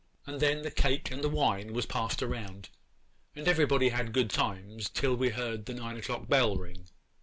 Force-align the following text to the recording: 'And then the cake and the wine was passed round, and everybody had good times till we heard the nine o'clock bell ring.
'And 0.25 0.39
then 0.39 0.63
the 0.63 0.71
cake 0.71 1.11
and 1.11 1.23
the 1.23 1.29
wine 1.29 1.73
was 1.73 1.85
passed 1.85 2.23
round, 2.23 2.69
and 3.35 3.47
everybody 3.47 3.89
had 3.89 4.13
good 4.13 4.31
times 4.31 4.89
till 4.89 5.15
we 5.15 5.29
heard 5.29 5.67
the 5.67 5.75
nine 5.75 5.95
o'clock 5.95 6.27
bell 6.27 6.57
ring. 6.57 6.87